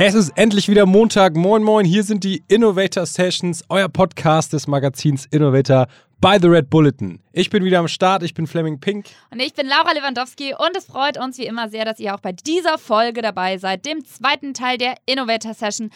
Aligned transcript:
Es 0.00 0.14
ist 0.14 0.30
endlich 0.36 0.68
wieder 0.68 0.86
Montag. 0.86 1.34
Moin, 1.34 1.60
moin. 1.60 1.84
Hier 1.84 2.04
sind 2.04 2.22
die 2.22 2.44
Innovator 2.46 3.04
Sessions, 3.04 3.64
euer 3.68 3.88
Podcast 3.88 4.52
des 4.52 4.68
Magazins 4.68 5.26
Innovator 5.26 5.88
by 6.20 6.38
The 6.40 6.48
Red 6.48 6.68
Bulletin. 6.68 7.20
Ich 7.32 7.48
bin 7.48 7.64
wieder 7.64 7.78
am 7.78 7.86
Start. 7.86 8.22
Ich 8.22 8.34
bin 8.34 8.46
Fleming 8.46 8.80
Pink. 8.80 9.06
Und 9.30 9.40
ich 9.40 9.54
bin 9.54 9.68
Laura 9.68 9.92
Lewandowski. 9.92 10.54
Und 10.54 10.76
es 10.76 10.86
freut 10.86 11.16
uns 11.16 11.38
wie 11.38 11.46
immer 11.46 11.68
sehr, 11.68 11.84
dass 11.84 12.00
ihr 12.00 12.14
auch 12.14 12.20
bei 12.20 12.32
dieser 12.32 12.76
Folge 12.76 13.22
dabei 13.22 13.58
seid, 13.58 13.86
dem 13.86 14.04
zweiten 14.04 14.52
Teil 14.52 14.78
der 14.78 14.96
Innovator 15.06 15.54
Session 15.54 15.90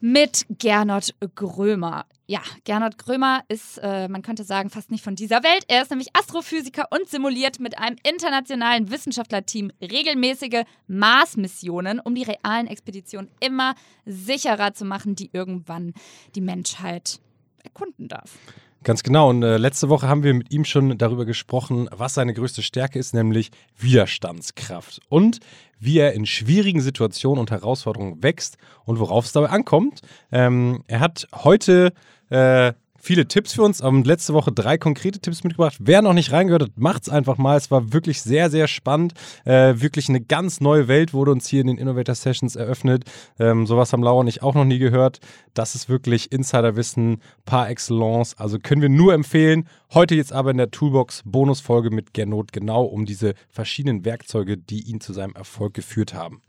mit 0.00 0.46
Gernot 0.58 1.14
Grömer. 1.36 2.06
Ja, 2.26 2.40
Gernot 2.64 2.98
Grömer 2.98 3.42
ist, 3.48 3.78
äh, 3.78 4.08
man 4.08 4.22
könnte 4.22 4.44
sagen, 4.44 4.70
fast 4.70 4.90
nicht 4.90 5.04
von 5.04 5.14
dieser 5.14 5.42
Welt. 5.42 5.64
Er 5.68 5.82
ist 5.82 5.90
nämlich 5.90 6.08
Astrophysiker 6.14 6.88
und 6.90 7.08
simuliert 7.08 7.60
mit 7.60 7.78
einem 7.78 7.96
internationalen 8.02 8.90
Wissenschaftlerteam 8.90 9.70
regelmäßige 9.80 10.64
Mars-Missionen, 10.88 12.00
um 12.00 12.14
die 12.14 12.24
realen 12.24 12.66
Expeditionen 12.66 13.30
immer 13.40 13.74
sicherer 14.04 14.74
zu 14.74 14.84
machen, 14.84 15.14
die 15.14 15.30
irgendwann 15.32 15.92
die 16.34 16.40
Menschheit 16.40 17.20
erkunden 17.62 18.08
darf. 18.08 18.38
Ganz 18.82 19.02
genau. 19.02 19.28
Und 19.28 19.42
äh, 19.42 19.58
letzte 19.58 19.90
Woche 19.90 20.08
haben 20.08 20.22
wir 20.22 20.32
mit 20.32 20.52
ihm 20.52 20.64
schon 20.64 20.96
darüber 20.96 21.26
gesprochen, 21.26 21.88
was 21.92 22.14
seine 22.14 22.32
größte 22.32 22.62
Stärke 22.62 22.98
ist, 22.98 23.12
nämlich 23.12 23.50
Widerstandskraft. 23.78 25.00
Und 25.10 25.40
wie 25.78 25.98
er 25.98 26.14
in 26.14 26.24
schwierigen 26.24 26.80
Situationen 26.80 27.40
und 27.40 27.50
Herausforderungen 27.50 28.22
wächst 28.22 28.56
und 28.84 28.98
worauf 28.98 29.26
es 29.26 29.32
dabei 29.32 29.50
ankommt. 29.50 30.00
Ähm, 30.32 30.82
er 30.86 31.00
hat 31.00 31.26
heute 31.34 31.92
äh, 32.30 32.72
viele 33.00 33.26
Tipps 33.26 33.54
für 33.54 33.62
uns. 33.62 33.82
Haben 33.82 34.04
letzte 34.04 34.34
Woche 34.34 34.52
drei 34.52 34.78
konkrete 34.78 35.18
Tipps 35.18 35.42
mitgebracht. 35.44 35.76
Wer 35.80 36.02
noch 36.02 36.12
nicht 36.12 36.32
reingehört 36.32 36.62
hat, 36.62 36.70
macht's 36.76 37.08
einfach 37.08 37.38
mal. 37.38 37.56
Es 37.56 37.70
war 37.70 37.92
wirklich 37.92 38.22
sehr, 38.22 38.50
sehr 38.50 38.68
spannend. 38.68 39.14
Äh, 39.44 39.80
wirklich 39.80 40.08
eine 40.08 40.20
ganz 40.20 40.60
neue 40.60 40.88
Welt 40.88 41.12
wurde 41.12 41.32
uns 41.32 41.48
hier 41.48 41.62
in 41.62 41.66
den 41.66 41.78
Innovator 41.78 42.14
Sessions 42.14 42.56
eröffnet. 42.56 43.04
Ähm, 43.38 43.66
sowas 43.66 43.92
haben 43.92 44.02
Laura 44.02 44.20
und 44.20 44.28
ich 44.28 44.42
auch 44.42 44.54
noch 44.54 44.64
nie 44.64 44.78
gehört. 44.78 45.20
Das 45.54 45.74
ist 45.74 45.88
wirklich 45.88 46.30
Insiderwissen 46.32 47.20
par 47.44 47.68
excellence. 47.68 48.36
Also 48.38 48.58
können 48.58 48.82
wir 48.82 48.88
nur 48.88 49.14
empfehlen. 49.14 49.66
Heute 49.92 50.14
jetzt 50.14 50.32
aber 50.32 50.50
in 50.50 50.58
der 50.58 50.70
Toolbox 50.70 51.22
Bonusfolge 51.24 51.90
mit 51.90 52.14
Gernot 52.14 52.52
genau 52.52 52.84
um 52.84 53.06
diese 53.06 53.34
verschiedenen 53.48 54.04
Werkzeuge, 54.04 54.56
die 54.56 54.82
ihn 54.82 55.00
zu 55.00 55.12
seinem 55.12 55.34
Erfolg 55.34 55.74
geführt 55.74 56.14
haben. 56.14 56.42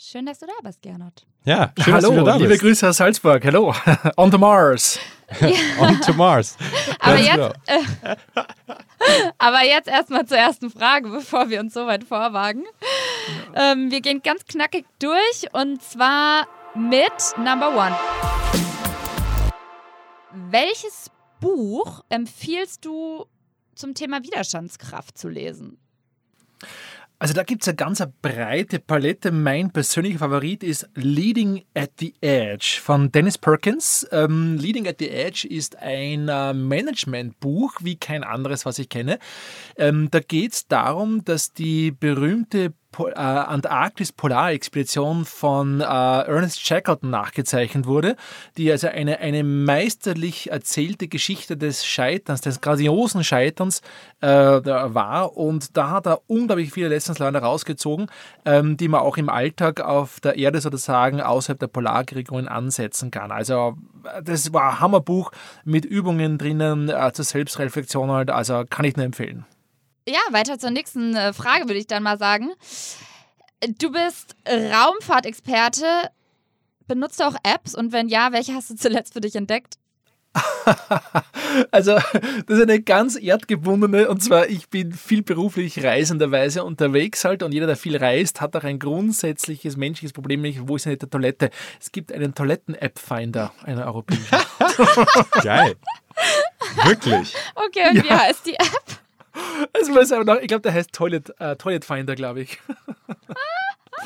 Schön, 0.00 0.26
dass 0.26 0.38
du 0.38 0.46
da 0.46 0.52
bist, 0.62 0.80
Gernot. 0.80 1.26
Ja, 1.44 1.72
schön, 1.76 1.94
Hallo, 1.94 2.10
dass 2.10 2.18
du 2.18 2.24
da 2.24 2.36
liebe 2.36 2.48
bist. 2.50 2.60
Grüße 2.60 2.88
aus 2.88 2.98
Salzburg. 2.98 3.44
Hallo, 3.44 3.74
on 4.16 4.30
to 4.30 4.38
Mars. 4.38 4.98
On 5.80 6.00
to 6.00 6.14
Mars. 6.14 6.56
Aber 7.00 7.18
jetzt, 7.18 7.54
äh, 7.66 8.16
aber 9.38 9.62
jetzt 9.62 9.88
erstmal 9.88 10.24
zur 10.24 10.38
ersten 10.38 10.70
Frage, 10.70 11.10
bevor 11.10 11.50
wir 11.50 11.60
uns 11.60 11.74
so 11.74 11.86
weit 11.86 12.04
vorwagen. 12.04 12.64
Ähm, 13.54 13.90
wir 13.90 14.00
gehen 14.00 14.22
ganz 14.22 14.44
knackig 14.46 14.86
durch 15.00 15.52
und 15.52 15.82
zwar 15.82 16.46
mit 16.74 17.12
Number 17.36 17.76
One. 17.76 17.94
Welches 20.50 21.10
Buch 21.40 22.04
empfiehlst 22.08 22.84
du 22.84 23.26
zum 23.74 23.94
Thema 23.94 24.22
Widerstandskraft 24.22 25.18
zu 25.18 25.28
lesen? 25.28 25.76
Also 27.20 27.34
da 27.34 27.42
gibt 27.42 27.62
es 27.62 27.68
eine 27.68 27.74
ganz 27.74 28.00
breite 28.22 28.78
Palette. 28.78 29.32
Mein 29.32 29.72
persönlicher 29.72 30.20
Favorit 30.20 30.62
ist 30.62 30.88
Leading 30.94 31.64
at 31.74 31.90
the 31.98 32.14
Edge 32.20 32.78
von 32.80 33.10
Dennis 33.10 33.36
Perkins. 33.36 34.06
Ähm, 34.12 34.56
Leading 34.56 34.86
at 34.86 35.00
the 35.00 35.10
Edge 35.10 35.48
ist 35.48 35.76
ein 35.78 36.28
äh, 36.28 36.54
Managementbuch 36.54 37.74
wie 37.82 37.96
kein 37.96 38.22
anderes, 38.22 38.64
was 38.64 38.78
ich 38.78 38.88
kenne. 38.88 39.18
Ähm, 39.76 40.08
da 40.12 40.20
geht 40.20 40.52
es 40.52 40.68
darum, 40.68 41.24
dass 41.24 41.52
die 41.52 41.90
berühmte 41.90 42.72
Äh, 42.98 43.12
Antarktis-Polarexpedition 43.14 45.24
von 45.24 45.80
äh, 45.80 45.84
Ernest 45.84 46.64
Shackleton 46.64 47.10
nachgezeichnet 47.10 47.86
wurde, 47.86 48.16
die 48.56 48.70
also 48.70 48.88
eine, 48.88 49.20
eine 49.20 49.44
meisterlich 49.44 50.50
erzählte 50.50 51.08
Geschichte 51.08 51.56
des 51.56 51.86
Scheiterns, 51.86 52.40
des 52.40 52.60
grandiosen 52.60 53.24
Scheiterns 53.24 53.82
äh, 54.20 54.28
war. 54.28 55.36
Und 55.36 55.76
da 55.76 55.90
hat 55.90 56.06
er 56.06 56.20
unglaublich 56.26 56.72
viele 56.72 56.88
Lessons 56.88 57.18
learned 57.18 57.42
rausgezogen, 57.42 58.06
ähm, 58.44 58.76
die 58.76 58.88
man 58.88 59.00
auch 59.00 59.16
im 59.16 59.28
Alltag 59.28 59.80
auf 59.80 60.20
der 60.20 60.36
Erde 60.36 60.60
sozusagen 60.60 61.20
außerhalb 61.20 61.58
der 61.58 61.68
Polarregionen 61.68 62.48
ansetzen 62.48 63.10
kann. 63.10 63.30
Also 63.30 63.76
äh, 64.04 64.22
das 64.22 64.52
war 64.52 64.72
ein 64.72 64.80
Hammerbuch 64.80 65.30
mit 65.64 65.84
Übungen 65.84 66.38
drinnen 66.38 66.88
äh, 66.88 67.12
zur 67.12 67.24
Selbstreflexion 67.24 68.10
halt, 68.10 68.30
also 68.30 68.64
kann 68.68 68.84
ich 68.84 68.96
nur 68.96 69.06
empfehlen. 69.06 69.44
Ja, 70.08 70.20
weiter 70.30 70.58
zur 70.58 70.70
nächsten 70.70 71.14
äh, 71.14 71.32
Frage 71.32 71.64
würde 71.66 71.78
ich 71.78 71.86
dann 71.86 72.02
mal 72.02 72.18
sagen. 72.18 72.50
Du 73.78 73.90
bist 73.92 74.34
Raumfahrtexperte. 74.48 75.84
Benutzt 76.86 77.20
du 77.20 77.24
auch 77.24 77.34
Apps? 77.42 77.74
Und 77.74 77.92
wenn 77.92 78.08
ja, 78.08 78.32
welche 78.32 78.54
hast 78.54 78.70
du 78.70 78.76
zuletzt 78.76 79.12
für 79.12 79.20
dich 79.20 79.36
entdeckt? 79.36 79.74
Also, 81.70 81.94
das 82.46 82.58
ist 82.58 82.62
eine 82.62 82.80
ganz 82.82 83.16
erdgebundene, 83.16 84.08
und 84.10 84.22
zwar, 84.22 84.48
ich 84.48 84.68
bin 84.68 84.92
viel 84.92 85.22
beruflich 85.22 85.82
reisenderweise 85.82 86.62
unterwegs 86.62 87.24
halt, 87.24 87.42
und 87.42 87.52
jeder, 87.52 87.66
der 87.66 87.76
viel 87.76 87.96
reist, 87.96 88.42
hat 88.42 88.54
auch 88.54 88.64
ein 88.64 88.78
grundsätzliches 88.78 89.76
menschliches 89.78 90.12
Problem, 90.12 90.42
nämlich, 90.42 90.68
wo 90.68 90.76
ist 90.76 90.84
denn 90.84 90.98
die 90.98 91.06
Toilette? 91.06 91.48
Es 91.80 91.90
gibt 91.90 92.12
einen 92.12 92.34
Toiletten-App-Finder, 92.34 93.52
einen 93.64 93.82
europäischen. 93.82 94.26
Geil. 95.42 95.76
Wirklich. 96.84 97.34
Okay, 97.54 97.88
und 97.90 98.04
wie 98.04 98.08
Ja. 98.08 98.20
heißt 98.20 98.46
die 98.46 98.54
App? 98.54 98.87
Also, 99.72 99.94
weiß 99.94 100.12
aber 100.12 100.24
noch, 100.24 100.40
ich 100.40 100.48
glaube, 100.48 100.62
der 100.62 100.72
heißt 100.72 100.92
Toilet, 100.92 101.32
äh, 101.38 101.56
Toilet 101.56 101.84
Finder, 101.84 102.14
glaube 102.14 102.42
ich. 102.42 102.58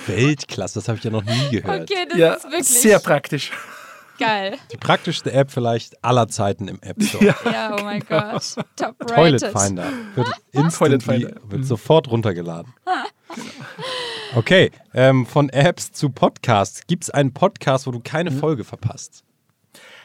Weltklasse, 0.07 0.79
das 0.79 0.89
habe 0.89 0.99
ich 0.99 1.05
ja 1.05 1.11
noch 1.11 1.25
nie 1.25 1.51
gehört. 1.51 1.91
Okay, 1.91 2.07
das 2.09 2.19
ja, 2.19 2.33
ist 2.35 2.45
wirklich 2.45 2.69
sehr 2.69 2.99
praktisch. 2.99 3.53
geil. 4.19 4.57
Die 4.73 4.77
praktischste 4.77 5.33
App 5.33 5.51
vielleicht 5.51 6.03
aller 6.05 6.29
Zeiten 6.29 6.69
im 6.69 6.81
App 6.83 7.03
Store. 7.03 7.25
Ja. 7.25 7.35
Ja, 7.45 7.77
oh 7.79 7.83
mein 7.83 8.01
Gott. 8.01 8.57
Top 8.77 8.99
Toilet 9.07 9.43
rated. 9.43 9.61
Finder 9.61 9.93
wird 10.15 10.75
Toilet 10.75 11.03
Finder. 11.03 11.35
wird 11.49 11.65
sofort 11.65 12.11
runtergeladen. 12.11 12.73
Okay, 14.35 14.71
ähm, 14.95 15.27
von 15.27 15.49
Apps 15.51 15.93
zu 15.93 16.11
Podcasts. 16.11 16.87
Gibt 16.87 17.05
es 17.05 17.11
einen 17.11 17.33
Podcast, 17.33 17.87
wo 17.87 17.91
du 17.91 18.01
keine 18.01 18.31
Folge 18.31 18.65
verpasst? 18.65 19.25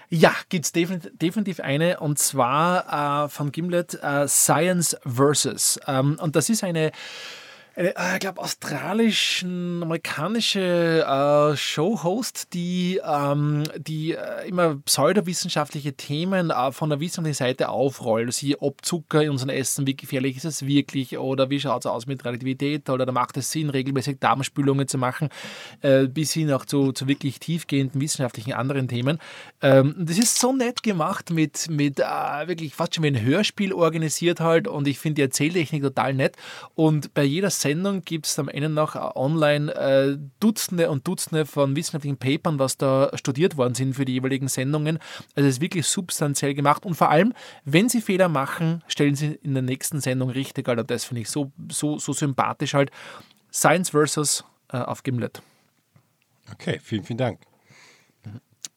Ja, 0.10 0.34
gibt's 0.50 0.72
definitiv, 0.72 1.12
definitiv 1.18 1.60
eine 1.60 2.00
und 2.00 2.18
zwar 2.18 3.26
äh, 3.26 3.30
von 3.30 3.52
Gimlet 3.52 3.96
äh, 4.02 4.28
Science 4.28 4.96
Versus. 5.06 5.80
Ähm, 5.86 6.18
und 6.22 6.36
das 6.38 6.50
ist 6.50 6.64
eine, 6.64 6.92
eine 7.78 7.96
äh, 7.96 8.14
ich 8.16 8.20
glaube, 8.22 8.42
australischen, 8.42 9.84
amerikanische 9.84 11.06
äh, 11.06 11.56
Show-Host, 11.56 12.54
die, 12.54 13.00
ähm, 13.06 13.64
die 13.78 14.14
äh, 14.14 14.48
immer 14.48 14.78
pseudowissenschaftliche 14.78 15.94
Themen 15.94 16.50
äh, 16.50 16.72
von 16.72 16.90
der 16.90 17.00
wissenschaftlichen 17.00 17.38
Seite 17.38 17.70
aufrollt. 17.70 18.34
Sie, 18.34 18.60
ob 18.60 18.84
Zucker 18.84 19.24
in 19.24 19.30
unserem 19.30 19.50
Essen, 19.50 19.86
wie 19.86 19.96
gefährlich 19.96 20.38
ist 20.38 20.46
es 20.46 20.66
wirklich 20.66 21.18
oder 21.18 21.50
wie 21.50 21.60
schaut 21.60 21.84
es 21.84 21.86
aus 21.86 22.08
mit 22.08 22.26
Relativität 22.26 22.90
oder 22.90 23.06
da 23.06 23.12
macht 23.12 23.38
es 23.38 23.52
Sinn, 23.52 23.70
regelmäßig 23.70 24.18
Darmspülungen 24.20 24.88
zu 24.88 24.98
machen, 24.98 25.30
äh, 25.82 26.08
bis 26.08 26.34
hin 26.34 26.52
auch 26.52 26.66
zu, 26.66 26.92
zu 26.92 27.08
wirklich 27.08 27.40
tiefgehenden 27.40 28.02
wissenschaftlichen 28.02 28.54
anderen 28.54 28.88
Themen. 28.88 29.20
Ähm, 29.62 29.96
das 30.00 30.18
ist 30.18 30.40
so 30.40 30.52
nett 30.52 30.82
gemacht 30.82 31.30
mit, 31.30 31.70
mit 31.70 32.00
äh, 32.00 32.04
wirklich 32.48 32.74
fast 32.74 32.96
schon 32.96 33.04
wie 33.04 33.10
ein 33.10 33.22
Hörspiel 33.22 33.72
organisiert 33.72 34.40
halt 34.40 34.68
und 34.68 34.88
ich 34.88 34.98
finde 34.98 35.16
die 35.16 35.22
Erzähltechnik 35.22 35.84
total 35.84 36.16
nett 36.16 36.36
und 36.74 37.14
bei 37.14 37.24
jeder 37.24 37.52
Sendung 37.52 37.67
gibt 38.04 38.26
es 38.26 38.38
am 38.40 38.50
Ende 38.50 38.70
noch 38.70 38.96
äh, 38.96 39.00
online 39.16 39.74
äh, 39.74 40.18
Dutzende 40.40 40.90
und 40.90 41.08
Dutzende 41.08 41.46
von 41.46 41.76
wissenschaftlichen 41.76 42.18
Papern, 42.18 42.60
was 42.60 42.78
da 42.78 43.10
studiert 43.16 43.58
worden 43.58 43.76
sind 43.76 43.96
für 43.96 44.06
die 44.06 44.14
jeweiligen 44.14 44.48
Sendungen. 44.48 45.00
Also 45.36 45.48
es 45.48 45.56
ist 45.56 45.62
wirklich 45.62 45.88
substanziell 45.88 46.54
gemacht 46.54 46.86
und 46.86 46.96
vor 46.96 47.10
allem, 47.10 47.34
wenn 47.66 47.90
sie 47.90 48.02
Fehler 48.02 48.30
machen, 48.30 48.84
stellen 48.88 49.16
sie 49.16 49.40
in 49.44 49.54
der 49.54 49.64
nächsten 49.64 50.02
Sendung 50.02 50.30
richtig, 50.30 50.68
also 50.68 50.84
das 50.84 51.06
finde 51.06 51.22
ich 51.22 51.30
so, 51.30 51.52
so, 51.72 51.98
so 51.98 52.14
sympathisch 52.14 52.74
halt. 52.74 52.92
Science 53.52 53.90
versus 53.90 54.44
äh, 54.72 54.78
auf 54.78 55.04
Gimlet. 55.04 55.42
Okay, 56.52 56.80
vielen, 56.82 57.04
vielen 57.04 57.18
Dank. 57.18 57.42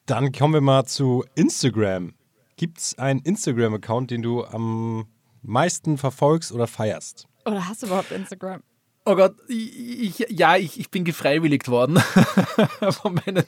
Dann 0.05 0.31
kommen 0.31 0.53
wir 0.53 0.61
mal 0.61 0.85
zu 0.85 1.23
Instagram. 1.35 2.13
Gibt 2.57 2.79
es 2.79 2.97
einen 2.97 3.21
Instagram-Account, 3.21 4.11
den 4.11 4.21
du 4.21 4.43
am 4.43 5.07
meisten 5.41 5.97
verfolgst 5.97 6.51
oder 6.51 6.67
feierst? 6.67 7.27
Oder 7.45 7.67
hast 7.67 7.81
du 7.81 7.87
überhaupt 7.87 8.11
Instagram? 8.11 8.61
Oh 9.03 9.15
Gott, 9.15 9.33
ich, 9.47 10.19
ich, 10.19 10.29
ja, 10.29 10.57
ich, 10.57 10.79
ich 10.79 10.91
bin 10.91 11.03
gefreiwilligt 11.03 11.69
worden 11.69 11.97
von, 12.91 13.15
meinem, 13.15 13.43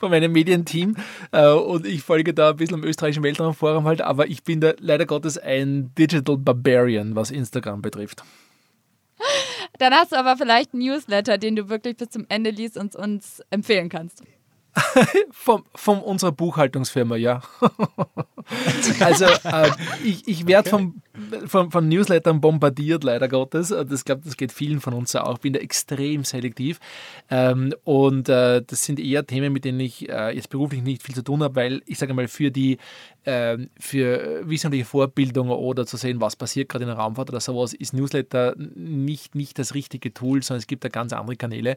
von 0.00 0.10
meinem 0.10 0.32
Medienteam 0.32 0.96
äh, 1.32 1.50
und 1.50 1.86
ich 1.86 2.02
folge 2.02 2.32
da 2.32 2.50
ein 2.50 2.56
bisschen 2.56 2.76
am 2.76 2.84
österreichischen 2.84 3.22
Weltraumforum 3.22 3.84
halt, 3.84 4.00
aber 4.00 4.26
ich 4.28 4.42
bin 4.42 4.62
da 4.62 4.72
leider 4.78 5.04
Gottes 5.04 5.36
ein 5.36 5.94
Digital 5.98 6.38
Barbarian, 6.38 7.14
was 7.14 7.30
Instagram 7.30 7.82
betrifft. 7.82 8.22
Dann 9.78 9.92
hast 9.92 10.12
du 10.12 10.16
aber 10.16 10.38
vielleicht 10.38 10.72
einen 10.72 10.84
Newsletter, 10.84 11.36
den 11.36 11.56
du 11.56 11.68
wirklich 11.68 11.98
bis 11.98 12.08
zum 12.08 12.24
Ende 12.30 12.48
liest 12.48 12.78
und 12.78 12.96
uns 12.96 13.42
empfehlen 13.50 13.90
kannst. 13.90 14.22
Von, 15.30 15.64
von 15.74 16.00
unserer 16.00 16.32
Buchhaltungsfirma, 16.32 17.16
ja. 17.16 17.40
also 19.00 19.24
äh, 19.24 19.70
ich, 20.04 20.26
ich 20.26 20.46
werde 20.46 20.70
vom 20.70 21.02
von, 21.46 21.70
von 21.70 21.88
Newslettern 21.88 22.40
bombardiert, 22.40 23.04
leider 23.04 23.28
Gottes. 23.28 23.68
Das 23.68 24.04
glaube 24.04 24.22
das 24.24 24.36
geht 24.36 24.52
vielen 24.52 24.80
von 24.80 24.94
uns 24.94 25.14
auch. 25.16 25.38
Bin 25.38 25.52
da 25.52 25.60
extrem 25.60 26.24
selektiv. 26.24 26.78
Ähm, 27.30 27.74
und 27.84 28.28
äh, 28.28 28.62
das 28.66 28.84
sind 28.84 29.00
eher 29.00 29.26
Themen, 29.26 29.52
mit 29.52 29.64
denen 29.64 29.80
ich 29.80 30.08
äh, 30.08 30.34
jetzt 30.34 30.50
beruflich 30.50 30.82
nicht 30.82 31.02
viel 31.02 31.14
zu 31.14 31.22
tun 31.22 31.42
habe, 31.42 31.56
weil 31.56 31.82
ich 31.86 31.98
sage 31.98 32.14
mal, 32.14 32.28
für 32.28 32.50
die 32.50 32.78
ähm, 33.28 33.70
für 33.78 34.42
wissenschaftliche 34.48 34.84
Vorbildung 34.84 35.50
oder 35.50 35.84
zu 35.84 35.96
sehen, 35.96 36.20
was 36.20 36.36
passiert 36.36 36.68
gerade 36.68 36.84
in 36.84 36.88
der 36.88 36.96
Raumfahrt 36.96 37.28
oder 37.28 37.40
sowas, 37.40 37.74
ist 37.74 37.92
Newsletter 37.92 38.54
nicht, 38.56 39.34
nicht 39.34 39.58
das 39.58 39.74
richtige 39.74 40.14
Tool, 40.14 40.44
sondern 40.44 40.60
es 40.60 40.68
gibt 40.68 40.84
da 40.84 40.88
ganz 40.88 41.12
andere 41.12 41.36
Kanäle, 41.36 41.76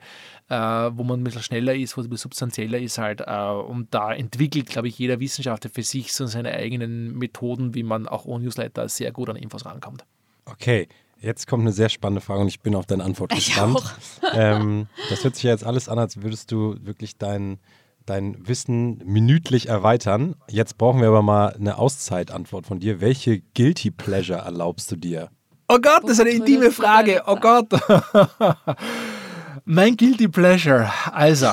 äh, 0.49 0.55
wo 0.55 1.03
man 1.03 1.19
ein 1.19 1.23
bisschen 1.23 1.41
schneller 1.41 1.73
ist, 1.73 1.97
wo 1.97 2.01
es 2.01 2.07
ein 2.07 2.11
bisschen 2.11 2.29
substanzieller 2.29 2.77
ist 2.77 2.99
halt. 2.99 3.21
Äh, 3.21 3.49
und 3.49 3.87
da 3.91 4.13
entwickelt, 4.13 4.67
glaube 4.67 4.89
ich, 4.89 4.99
jeder 4.99 5.19
Wissenschaftler 5.19 5.71
für 5.71 5.81
sich 5.81 6.13
so 6.13 6.27
seine 6.27 6.51
eigenen 6.59 7.17
Methoden, 7.17 7.73
wie 7.73 7.83
man 7.83 8.07
auch 8.07 8.25
ohne 8.25 8.45
Newsletter 8.45 8.87
sehr 8.89 9.11
gut 9.11 9.29
an 9.29 9.35
Infos 9.35 9.65
rankommt. 9.65 10.05
Okay. 10.45 10.87
Jetzt 11.21 11.47
kommt 11.47 11.61
eine 11.61 11.73
sehr 11.73 11.89
spannende 11.89 12.21
Frage 12.21 12.41
und 12.41 12.47
ich 12.47 12.61
bin 12.61 12.75
auf 12.75 12.85
deine 12.85 13.03
Antwort 13.03 13.31
gespannt. 13.35 13.81
Ähm, 14.31 14.87
das 15.09 15.23
hört 15.23 15.35
sich 15.35 15.45
ja 15.45 15.51
jetzt 15.51 15.63
alles 15.63 15.89
an, 15.89 15.97
als 15.97 16.21
würdest 16.21 16.51
du 16.51 16.75
wirklich 16.81 17.17
dein, 17.17 17.57
dein 18.05 18.47
Wissen 18.47 19.01
minütlich 19.03 19.67
erweitern. 19.69 20.35
Jetzt 20.49 20.77
brauchen 20.77 21.01
wir 21.01 21.07
aber 21.07 21.23
mal 21.23 21.53
eine 21.53 21.79
Auszeitantwort 21.79 22.67
von 22.67 22.79
dir. 22.79 23.01
Welche 23.01 23.41
Guilty 23.55 23.89
Pleasure 23.89 24.39
erlaubst 24.39 24.91
du 24.91 24.97
dir? 24.97 25.29
Oh 25.67 25.79
Gott, 25.81 26.03
das 26.03 26.11
ist 26.11 26.21
eine 26.21 26.29
intime 26.29 26.71
Frage. 26.71 27.23
Oh 27.25 27.37
Gott. 27.37 27.69
mein 29.65 29.97
Guilty 29.97 30.27
Pleasure. 30.27 30.91
Also, 31.11 31.47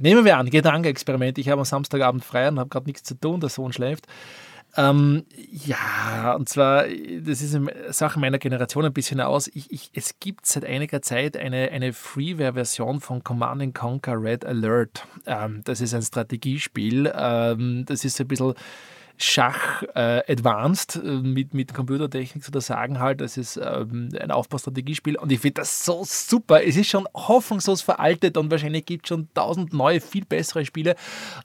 nehmen 0.00 0.24
wir 0.24 0.38
an, 0.38 0.50
Gedankenexperiment. 0.50 1.38
Ich 1.38 1.48
habe 1.48 1.60
am 1.60 1.64
Samstagabend 1.64 2.24
frei 2.24 2.48
und 2.48 2.58
habe 2.58 2.68
gerade 2.70 2.86
nichts 2.86 3.02
zu 3.02 3.14
tun, 3.14 3.40
der 3.40 3.50
Sohn 3.50 3.72
schläft. 3.72 4.06
Ähm, 4.76 5.24
ja, 5.52 6.34
und 6.34 6.48
zwar, 6.48 6.84
das 6.88 7.40
ist 7.42 7.54
eine 7.54 7.92
Sache 7.92 8.18
meiner 8.18 8.38
Generation 8.38 8.84
ein 8.84 8.92
bisschen 8.92 9.20
aus. 9.20 9.46
Ich, 9.48 9.70
ich, 9.70 9.90
es 9.94 10.18
gibt 10.18 10.46
seit 10.46 10.64
einiger 10.64 11.00
Zeit 11.00 11.36
eine, 11.36 11.70
eine 11.70 11.92
Freeware-Version 11.92 13.00
von 13.00 13.22
Command 13.22 13.74
Conquer 13.74 14.20
Red 14.20 14.44
Alert. 14.44 15.06
Ähm, 15.26 15.60
das 15.64 15.80
ist 15.80 15.94
ein 15.94 16.02
Strategiespiel. 16.02 17.12
Ähm, 17.16 17.84
das 17.86 18.04
ist 18.04 18.20
ein 18.20 18.26
bisschen 18.26 18.54
Schach 19.16 19.82
äh, 19.94 20.22
Advanced 20.30 20.96
äh, 20.96 21.08
mit, 21.08 21.54
mit 21.54 21.72
Computertechnik 21.72 22.44
sozusagen 22.44 22.98
halt. 22.98 23.20
Das 23.20 23.36
ist 23.36 23.56
ähm, 23.56 24.08
ein 24.18 24.30
Aufbaustrategiespiel 24.30 25.16
und 25.16 25.30
ich 25.30 25.40
finde 25.40 25.60
das 25.60 25.84
so 25.84 26.02
super. 26.04 26.64
Es 26.64 26.76
ist 26.76 26.88
schon 26.88 27.06
hoffnungslos 27.14 27.82
veraltet 27.82 28.36
und 28.36 28.50
wahrscheinlich 28.50 28.86
gibt 28.86 29.06
es 29.06 29.08
schon 29.10 29.28
tausend 29.32 29.72
neue, 29.72 30.00
viel 30.00 30.24
bessere 30.24 30.64
Spiele. 30.64 30.96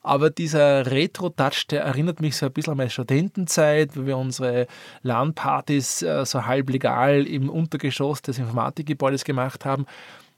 Aber 0.02 0.30
dieser 0.30 0.88
Retro-Touch, 0.88 1.68
der 1.68 1.84
erinnert 1.84 2.22
mich 2.22 2.38
so 2.38 2.48
ein 2.48 2.54
bisschen 2.54 2.72
an 2.72 2.78
meine 2.78 2.90
Studentenzeit, 2.90 3.96
wo 3.96 4.06
wir 4.06 4.18
unsere 4.18 4.68
LAN-Partys 5.04 6.02
äh, 6.02 6.26
so 6.26 6.46
halb 6.46 6.70
legal 6.70 7.28
im 7.28 7.50
Untergeschoss 7.50 8.22
des 8.22 8.40
Informatikgebäudes 8.40 9.24
gemacht 9.24 9.66
haben 9.66 9.86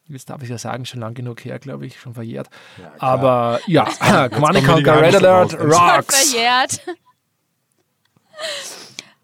jetzt 0.07 0.29
darf 0.29 0.43
ich 0.43 0.49
ja 0.49 0.57
sagen, 0.57 0.85
schon 0.85 0.99
lang 0.99 1.13
genug 1.13 1.45
her, 1.45 1.57
glaube 1.59 1.85
ich, 1.85 1.99
schon 1.99 2.13
verjährt. 2.13 2.49
Ja, 2.77 2.91
Aber 2.99 3.59
ja, 3.67 3.85
Command 4.29 4.65
Conquer 4.65 5.01
Red 5.01 5.15
Alert 5.15 5.53
rocks. 5.59 6.31
Verjährt. 6.31 6.81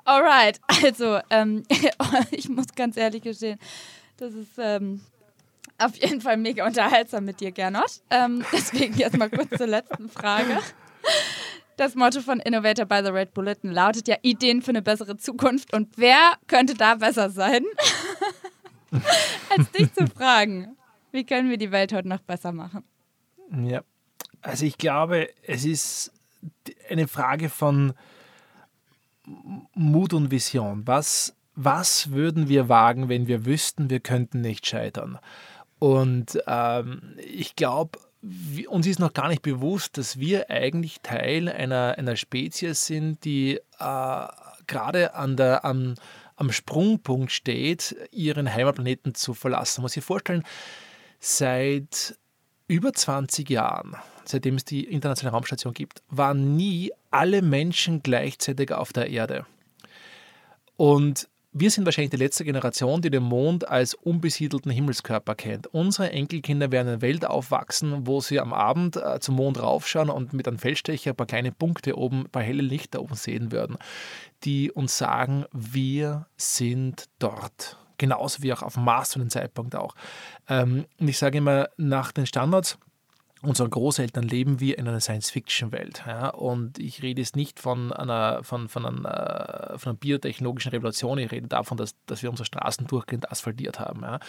Alright, 0.05 0.61
also 0.83 1.19
ähm, 1.29 1.63
ich 2.31 2.47
muss 2.47 2.67
ganz 2.75 2.95
ehrlich 2.95 3.23
gestehen, 3.23 3.59
das 4.17 4.33
ist 4.33 4.51
ähm, 4.57 5.01
auf 5.77 5.95
jeden 5.97 6.21
Fall 6.21 6.37
mega 6.37 6.65
unterhaltsam 6.65 7.25
mit 7.25 7.39
dir, 7.39 7.51
Gernot. 7.51 8.01
Ähm, 8.09 8.45
deswegen 8.53 8.95
jetzt 8.95 9.17
mal 9.17 9.29
kurz 9.29 9.57
zur 9.57 9.67
letzten 9.67 10.09
Frage. 10.09 10.59
Das 11.75 11.93
Motto 11.93 12.21
von 12.21 12.39
Innovator 12.39 12.85
by 12.85 13.01
the 13.03 13.11
Red 13.11 13.33
Bulletin 13.33 13.71
lautet 13.71 14.07
ja 14.07 14.15
Ideen 14.21 14.61
für 14.61 14.69
eine 14.71 14.81
bessere 14.81 15.17
Zukunft. 15.17 15.73
Und 15.73 15.97
wer 15.97 16.33
könnte 16.47 16.73
da 16.73 16.95
besser 16.95 17.29
sein, 17.29 17.63
als 19.49 19.71
dich 19.71 19.93
zu 19.93 20.07
fragen, 20.07 20.75
wie 21.11 21.25
können 21.25 21.49
wir 21.49 21.57
die 21.57 21.71
Welt 21.71 21.93
heute 21.93 22.07
noch 22.07 22.21
besser 22.21 22.51
machen? 22.51 22.83
Ja, 23.63 23.81
also 24.41 24.65
ich 24.65 24.77
glaube, 24.77 25.29
es 25.43 25.65
ist 25.65 26.11
eine 26.89 27.07
Frage 27.07 27.49
von 27.49 27.93
Mut 29.74 30.13
und 30.13 30.31
Vision. 30.31 30.83
Was, 30.85 31.35
was 31.56 32.12
würden 32.12 32.47
wir 32.50 32.69
wagen, 32.69 33.09
wenn 33.09 33.27
wir 33.27 33.45
wüssten, 33.45 33.89
wir 33.89 34.00
könnten 34.00 34.41
nicht 34.41 34.65
scheitern? 34.65 35.19
Und 35.79 36.39
ähm, 36.47 37.15
ich 37.18 37.56
glaube, 37.56 38.00
uns 38.68 38.88
ist 38.88 39.00
noch 39.00 39.13
gar 39.13 39.27
nicht 39.27 39.41
bewusst, 39.41 39.97
dass 39.97 40.19
wir 40.19 40.50
eigentlich 40.50 41.01
Teil 41.01 41.50
einer, 41.50 41.95
einer 41.97 42.15
Spezies 42.15 42.85
sind, 42.85 43.24
die 43.25 43.59
äh, 43.79 44.27
gerade 44.68 45.13
an 45.13 45.38
der, 45.38 45.65
am, 45.65 45.95
am 46.35 46.51
Sprungpunkt 46.51 47.31
steht, 47.31 47.95
ihren 48.12 48.51
Heimatplaneten 48.51 49.13
zu 49.15 49.33
verlassen. 49.33 49.81
Man 49.81 49.83
muss 49.83 49.94
sich 49.94 50.03
vorstellen, 50.03 50.44
seit 51.19 52.18
über 52.68 52.91
20 52.91 53.50
Jahren, 53.50 53.95
seitdem 54.25 54.56
es 54.56 54.65
die 54.65 54.83
internationale 54.83 55.33
Raumstation 55.33 55.74
gibt, 55.74 56.01
waren 56.09 56.56
nie 56.56 56.91
alle 57.17 57.41
Menschen 57.41 58.03
gleichzeitig 58.03 58.71
auf 58.71 58.93
der 58.93 59.09
Erde. 59.09 59.47
Und 60.75 61.27
wir 61.51 61.71
sind 61.71 61.85
wahrscheinlich 61.85 62.11
die 62.11 62.17
letzte 62.17 62.45
Generation, 62.45 63.01
die 63.01 63.09
den 63.09 63.23
Mond 63.23 63.67
als 63.67 63.95
unbesiedelten 63.95 64.71
Himmelskörper 64.71 65.33
kennt. 65.33 65.65
Unsere 65.73 66.11
Enkelkinder 66.11 66.71
werden 66.71 66.89
in 66.89 66.93
einer 66.93 67.01
Welt 67.01 67.25
aufwachsen, 67.25 68.05
wo 68.05 68.21
sie 68.21 68.39
am 68.39 68.53
Abend 68.53 68.97
äh, 68.97 69.19
zum 69.19 69.37
Mond 69.37 69.59
raufschauen 69.59 70.11
und 70.11 70.33
mit 70.33 70.47
einem 70.47 70.59
Feldstecher 70.59 71.11
ein 71.11 71.15
paar 71.15 71.25
kleine 71.25 71.51
Punkte 71.51 71.97
oben, 71.97 72.25
ein 72.25 72.29
paar 72.29 72.43
helle 72.43 72.61
Lichter 72.61 73.01
oben 73.01 73.15
sehen 73.15 73.51
würden, 73.51 73.77
die 74.43 74.71
uns 74.71 74.99
sagen, 74.99 75.45
wir 75.51 76.27
sind 76.37 77.05
dort. 77.17 77.77
Genauso 77.97 78.43
wie 78.43 78.53
auch 78.53 78.61
auf 78.61 78.77
Mars 78.77 79.09
zu 79.09 79.17
dem 79.17 79.31
Zeitpunkt 79.31 79.75
auch. 79.75 79.95
Ähm, 80.47 80.85
und 80.99 81.07
ich 81.07 81.17
sage 81.17 81.39
immer, 81.39 81.69
nach 81.77 82.11
den 82.11 82.27
Standards 82.27 82.77
unserer 83.47 83.69
Großeltern 83.69 84.23
leben 84.23 84.59
wir 84.59 84.77
in 84.77 84.88
einer 84.88 84.99
Science-Fiction-Welt. 84.99 86.03
Ja? 86.05 86.29
Und 86.29 86.79
ich 86.79 87.01
rede 87.01 87.21
jetzt 87.21 87.35
nicht 87.35 87.59
von 87.59 87.94
einer, 87.94 88.44
von, 88.44 88.67
von, 88.67 88.85
einer, 88.85 89.75
von 89.77 89.91
einer 89.91 89.97
biotechnologischen 89.97 90.72
Revolution, 90.72 91.17
ich 91.17 91.31
rede 91.31 91.48
davon, 91.48 91.77
dass, 91.77 91.95
dass 92.05 92.24
wir 92.24 92.29
unsere 92.29 92.45
Straßen 92.45 92.88
durchgehend 92.88 93.31
asphaltiert 93.31 93.79
haben. 93.79 94.01
Ja? 94.01 94.19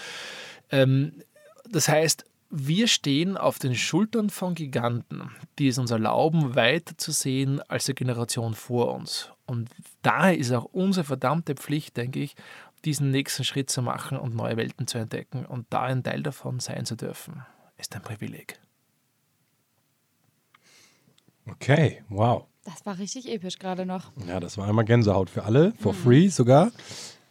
Ähm, 0.70 1.22
das 1.70 1.88
heißt, 1.88 2.24
wir 2.50 2.88
stehen 2.88 3.36
auf 3.36 3.58
den 3.58 3.74
Schultern 3.74 4.30
von 4.30 4.54
Giganten, 4.54 5.30
die 5.58 5.68
es 5.68 5.78
uns 5.78 5.90
erlauben, 5.90 6.54
weiter 6.54 6.96
zu 6.96 7.12
sehen 7.12 7.60
als 7.68 7.84
die 7.84 7.94
Generation 7.94 8.54
vor 8.54 8.94
uns. 8.94 9.30
Und 9.44 9.68
daher 10.02 10.36
ist 10.36 10.52
auch 10.52 10.64
unsere 10.64 11.04
verdammte 11.04 11.54
Pflicht, 11.54 11.96
denke 11.96 12.20
ich, 12.20 12.36
diesen 12.84 13.10
nächsten 13.10 13.44
Schritt 13.44 13.68
zu 13.68 13.82
machen 13.82 14.16
und 14.16 14.34
neue 14.34 14.56
Welten 14.56 14.86
zu 14.86 14.98
entdecken 14.98 15.44
und 15.44 15.66
da 15.70 15.82
ein 15.82 16.02
Teil 16.02 16.22
davon 16.22 16.60
sein 16.60 16.86
zu 16.86 16.96
dürfen, 16.96 17.44
ist 17.76 17.94
ein 17.94 18.02
Privileg. 18.02 18.58
Okay, 21.50 22.02
wow. 22.08 22.44
Das 22.64 22.84
war 22.84 22.98
richtig 22.98 23.32
episch 23.32 23.58
gerade 23.58 23.86
noch. 23.86 24.12
Ja, 24.26 24.40
das 24.40 24.58
war 24.58 24.68
einmal 24.68 24.84
Gänsehaut 24.84 25.30
für 25.30 25.44
alle, 25.44 25.72
for 25.80 25.92
mhm. 25.92 25.96
free 25.96 26.28
sogar. 26.28 26.70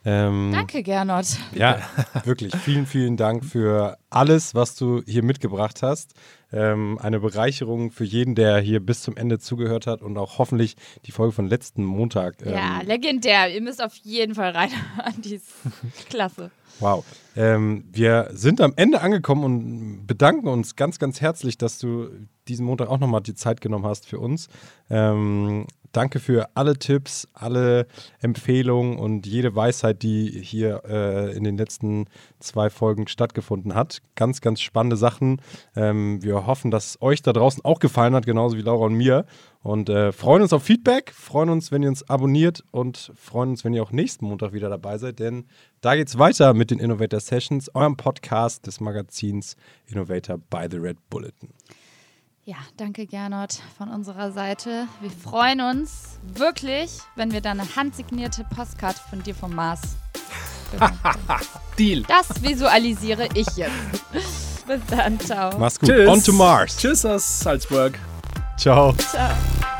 Ähm, 0.05 0.51
Danke, 0.53 0.83
Gernot. 0.83 1.25
Ja, 1.53 1.81
wirklich. 2.24 2.55
Vielen, 2.55 2.86
vielen 2.86 3.17
Dank 3.17 3.43
für 3.43 3.97
alles, 4.09 4.55
was 4.55 4.75
du 4.75 5.03
hier 5.05 5.21
mitgebracht 5.21 5.83
hast. 5.83 6.13
Ähm, 6.53 6.97
eine 7.01 7.19
Bereicherung 7.19 7.91
für 7.91 8.05
jeden, 8.05 8.33
der 8.33 8.59
hier 8.59 8.79
bis 8.79 9.01
zum 9.01 9.17
Ende 9.17 9.38
zugehört 9.38 9.86
hat 9.86 10.01
und 10.01 10.17
auch 10.17 10.38
hoffentlich 10.38 10.77
die 11.05 11.12
Folge 11.12 11.33
von 11.33 11.47
letzten 11.47 11.83
Montag. 11.83 12.36
Ähm, 12.45 12.53
ja, 12.53 12.81
legendär. 12.83 13.53
Ihr 13.53 13.62
müsst 13.62 13.83
auf 13.83 13.95
jeden 13.95 14.33
Fall 14.33 14.51
reinhören. 14.51 15.21
Die 15.21 15.36
ist 15.36 15.51
klasse. 16.09 16.51
Wow. 16.79 17.05
Ähm, 17.36 17.86
wir 17.91 18.29
sind 18.31 18.62
am 18.62 18.74
Ende 18.75 19.01
angekommen 19.01 19.43
und 19.43 20.07
bedanken 20.07 20.48
uns 20.48 20.75
ganz, 20.75 21.00
ganz 21.00 21.22
herzlich, 21.22 21.57
dass 21.57 21.77
du 21.77 22.10
diesen 22.48 22.65
Montag 22.65 22.89
auch 22.89 23.00
nochmal 23.00 23.22
die 23.22 23.36
Zeit 23.36 23.62
genommen 23.62 23.86
hast 23.86 24.07
für 24.07 24.19
uns. 24.19 24.48
Ähm, 24.89 25.67
danke 25.91 26.19
für 26.19 26.50
alle 26.55 26.77
Tipps, 26.77 27.27
alle 27.34 27.88
Empfehlungen 28.22 28.98
und 28.98 29.25
jede 29.27 29.55
Weisheit, 29.55 30.03
die 30.03 30.29
hier 30.29 30.84
äh, 30.88 31.36
in 31.36 31.43
den 31.43 31.57
letzten 31.57 32.05
zwei 32.39 32.69
Folgen 32.69 33.07
stattgefunden 33.07 33.75
hat. 33.75 34.01
Ganz, 34.15 34.41
ganz 34.41 34.62
spannende 34.62 34.98
Sachen. 34.98 35.41
Ähm, 35.75 36.24
wir 36.24 36.46
hoffen, 36.48 36.72
dass 36.72 36.86
es 36.91 37.01
euch 37.01 37.22
da 37.22 37.34
draußen 37.34 37.63
auch 37.65 37.79
gefallen 37.79 38.15
hat, 38.15 38.25
genauso 38.25 38.57
wie 38.57 38.62
Laura 38.62 38.86
und 38.86 38.96
mir. 38.96 39.25
Und 39.63 39.89
äh, 39.89 40.11
freuen 40.11 40.41
uns 40.43 40.53
auf 40.53 40.63
Feedback, 40.63 41.11
freuen 41.13 41.49
uns, 41.49 41.71
wenn 41.71 41.83
ihr 41.83 41.89
uns 41.89 42.07
abonniert 42.09 42.63
und 42.71 43.11
freuen 43.15 43.49
uns, 43.49 43.65
wenn 43.65 43.73
ihr 43.73 43.83
auch 43.83 43.91
nächsten 43.91 44.25
Montag 44.25 44.53
wieder 44.53 44.69
dabei 44.69 44.97
seid, 44.97 45.19
denn 45.19 45.45
da 45.81 45.95
geht 45.95 46.07
es 46.07 46.17
weiter 46.17 46.53
mit 46.53 46.71
den 46.71 46.79
Innovator 46.79 47.19
Sessions, 47.19 47.73
eurem 47.75 47.97
Podcast 47.97 48.65
des 48.65 48.79
Magazins 48.79 49.57
Innovator 49.87 50.37
by 50.37 50.67
the 50.69 50.77
Red 50.77 50.97
Bulletin. 51.09 51.49
Ja, 52.45 52.55
danke 52.77 53.05
Gernot 53.05 53.59
von 53.77 53.89
unserer 53.89 54.31
Seite. 54.31 54.87
Wir 55.01 55.11
freuen 55.11 55.59
uns 55.59 56.17
wirklich, 56.23 56.99
wenn 57.17 57.33
wir 57.33 57.41
dann 57.41 57.59
eine 57.59 57.75
handsignierte 57.75 58.45
Postkarte 58.55 59.01
von 59.09 59.21
dir 59.21 59.35
vom 59.35 59.53
Mars 59.53 59.81
Deal. 61.77 62.03
Das 62.03 62.41
visualisiere 62.41 63.27
ich 63.33 63.47
jetzt. 63.57 63.73
Bis 64.65 64.79
dann, 64.89 65.19
ciao. 65.19 65.57
Mach's 65.57 65.77
gut. 65.77 65.89
Tschüss. 65.89 66.09
On 66.09 66.23
to 66.23 66.31
Mars. 66.31 66.77
Tschüss 66.77 67.05
aus 67.05 67.39
Salzburg. 67.41 67.99
Ciao. 68.57 68.91
Ciao. 68.97 69.76